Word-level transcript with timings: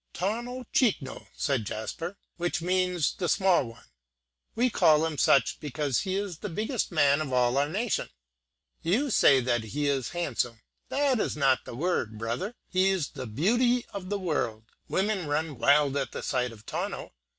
"Tawno 0.15 0.65
Chikno," 0.73 1.27
said 1.37 1.63
Jasper, 1.63 2.17
"which 2.37 2.59
means 2.59 3.13
the 3.13 3.29
small 3.29 3.65
one; 3.67 3.85
we 4.55 4.67
call 4.71 5.05
him 5.05 5.15
such 5.19 5.59
because 5.59 5.99
he 5.99 6.15
is 6.15 6.39
the 6.39 6.49
biggest 6.49 6.91
man 6.91 7.21
of 7.21 7.31
all 7.31 7.55
our 7.55 7.69
nation. 7.69 8.09
You 8.81 9.11
say 9.11 9.43
he 9.61 9.87
is 9.87 10.09
handsome 10.09 10.63
that 10.89 11.19
is 11.19 11.37
not 11.37 11.65
the 11.65 11.75
word, 11.75 12.17
brother; 12.17 12.55
he's 12.67 13.09
the 13.09 13.27
beauty 13.27 13.85
of 13.93 14.09
the 14.09 14.17
world. 14.17 14.71
Women 14.87 15.27
run 15.27 15.59
wild 15.59 15.95
at 15.97 16.13
the 16.13 16.23
sight 16.23 16.51
of 16.51 16.65
Tawno. 16.65 17.11